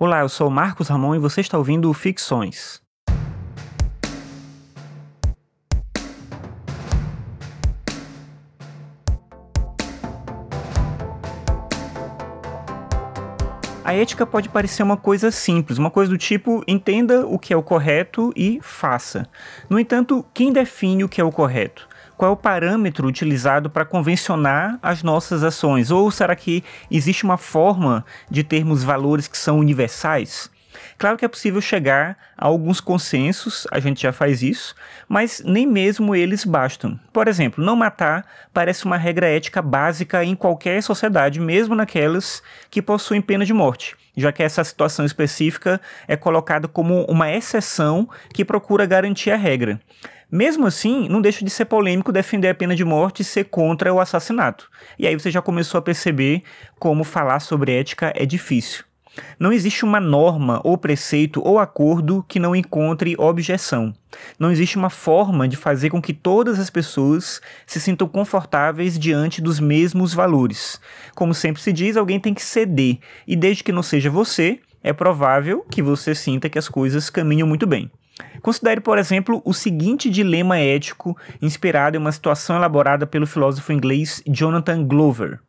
[0.00, 2.80] Olá, eu sou Marcos Ramon e você está ouvindo Ficções.
[13.84, 17.56] A ética pode parecer uma coisa simples, uma coisa do tipo entenda o que é
[17.56, 19.26] o correto e faça.
[19.68, 21.88] No entanto, quem define o que é o correto?
[22.18, 25.92] Qual é o parâmetro utilizado para convencionar as nossas ações?
[25.92, 30.50] Ou será que existe uma forma de termos valores que são universais?
[30.98, 34.74] Claro que é possível chegar a alguns consensos, a gente já faz isso,
[35.08, 36.98] mas nem mesmo eles bastam.
[37.12, 42.82] Por exemplo, não matar parece uma regra ética básica em qualquer sociedade, mesmo naquelas que
[42.82, 48.44] possuem pena de morte, já que essa situação específica é colocada como uma exceção que
[48.44, 49.80] procura garantir a regra.
[50.30, 53.92] Mesmo assim, não deixa de ser polêmico defender a pena de morte e ser contra
[53.92, 54.70] o assassinato.
[54.98, 56.42] E aí você já começou a perceber
[56.78, 58.84] como falar sobre ética é difícil.
[59.38, 63.94] Não existe uma norma ou preceito ou acordo que não encontre objeção.
[64.38, 69.40] Não existe uma forma de fazer com que todas as pessoas se sintam confortáveis diante
[69.40, 70.80] dos mesmos valores.
[71.14, 74.92] Como sempre se diz, alguém tem que ceder, e desde que não seja você, é
[74.92, 77.90] provável que você sinta que as coisas caminham muito bem.
[78.42, 84.22] Considere, por exemplo, o seguinte dilema ético inspirado em uma situação elaborada pelo filósofo inglês
[84.26, 85.40] Jonathan Glover.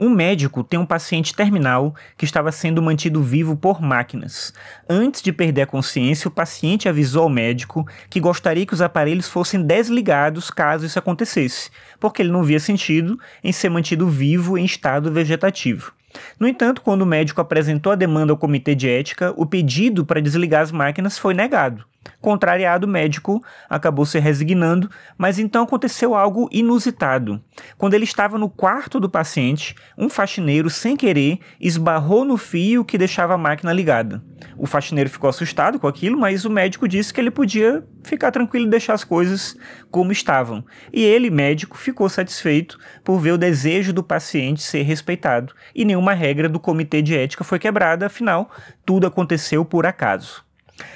[0.00, 4.52] Um médico tem um paciente terminal que estava sendo mantido vivo por máquinas.
[4.88, 9.28] Antes de perder a consciência, o paciente avisou ao médico que gostaria que os aparelhos
[9.28, 11.70] fossem desligados caso isso acontecesse,
[12.00, 15.92] porque ele não via sentido em ser mantido vivo em estado vegetativo.
[16.38, 20.20] No entanto, quando o médico apresentou a demanda ao comitê de ética, o pedido para
[20.20, 21.84] desligar as máquinas foi negado.
[22.20, 27.42] Contrariado, o médico acabou se resignando, mas então aconteceu algo inusitado.
[27.76, 32.98] Quando ele estava no quarto do paciente, um faxineiro, sem querer, esbarrou no fio que
[32.98, 34.22] deixava a máquina ligada.
[34.56, 38.66] O faxineiro ficou assustado com aquilo, mas o médico disse que ele podia ficar tranquilo
[38.66, 39.56] e deixar as coisas
[39.90, 40.64] como estavam.
[40.92, 45.54] E ele, médico, ficou satisfeito por ver o desejo do paciente ser respeitado.
[45.74, 48.50] E nenhuma regra do comitê de ética foi quebrada, afinal,
[48.84, 50.44] tudo aconteceu por acaso.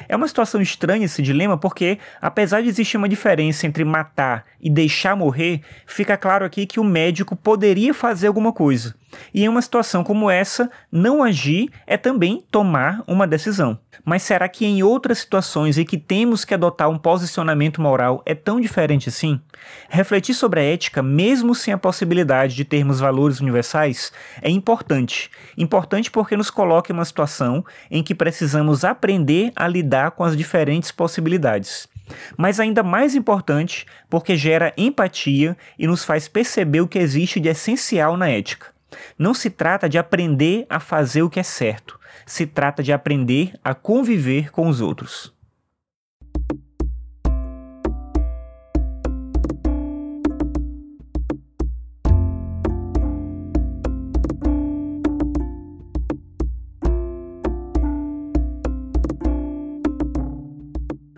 [0.08, 4.70] É uma situação estranha esse dilema porque, apesar de existir uma diferença entre matar e
[4.70, 8.94] deixar morrer, fica claro aqui que o médico poderia fazer alguma coisa.
[9.32, 13.78] E em uma situação como essa, não agir é também tomar uma decisão.
[14.04, 18.34] Mas será que em outras situações em que temos que adotar um posicionamento moral é
[18.34, 19.40] tão diferente assim?
[19.88, 25.30] Refletir sobre a ética, mesmo sem a possibilidade de termos valores universais, é importante.
[25.56, 30.36] Importante porque nos coloca em uma situação em que precisamos aprender a lidar com as
[30.36, 31.88] diferentes possibilidades.
[32.36, 37.48] Mas ainda mais importante porque gera empatia e nos faz perceber o que existe de
[37.48, 38.68] essencial na ética.
[39.18, 43.52] Não se trata de aprender a fazer o que é certo, se trata de aprender
[43.62, 45.35] a conviver com os outros.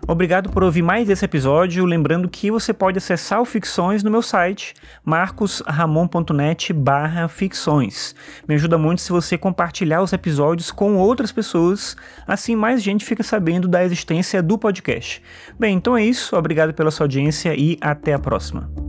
[0.09, 1.85] Obrigado por ouvir mais esse episódio.
[1.85, 4.73] Lembrando que você pode acessar o Ficções no meu site,
[5.05, 6.73] marcosramon.net
[7.29, 8.15] ficções.
[8.47, 13.21] Me ajuda muito se você compartilhar os episódios com outras pessoas, assim mais gente fica
[13.21, 15.21] sabendo da existência do podcast.
[15.59, 16.35] Bem, então é isso.
[16.35, 18.88] Obrigado pela sua audiência e até a próxima.